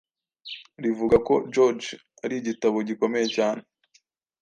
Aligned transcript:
rivuga 0.83 1.15
ko 1.27 1.33
George 1.53 1.87
ari 2.23 2.35
igitabo 2.37 2.77
gikomeye 2.87 3.25
cyane 3.35 3.63